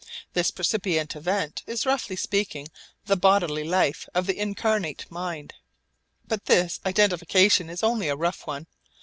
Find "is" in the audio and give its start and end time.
1.67-1.85, 7.69-7.83